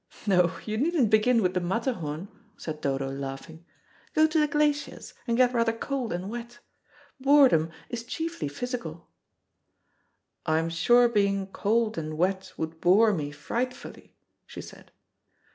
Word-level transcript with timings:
"No, 0.25 0.57
you 0.65 0.77
needn't 0.77 1.11
begin 1.11 1.43
with 1.43 1.53
the 1.53 1.59
Matterhorn," 1.59 2.27
said 2.57 2.81
Dodo, 2.81 3.07
laughing. 3.11 3.63
"Go 4.15 4.25
to 4.25 4.39
the 4.39 4.47
glaciers, 4.47 5.13
and 5.27 5.37
get 5.37 5.53
rather 5.53 5.73
cold 5.73 6.11
and 6.11 6.27
wet. 6.27 6.57
Boredom 7.19 7.69
is 7.87 8.03
chiefly 8.03 8.47
physical." 8.47 9.11
"I'm 10.43 10.69
sure 10.71 11.07
being 11.07 11.45
cold 11.51 11.99
and 11.99 12.17
wet 12.17 12.51
would 12.57 12.81
bore 12.81 13.13
me 13.13 13.29
frightfully," 13.29 14.15
she 14.47 14.59
said. 14.59 14.91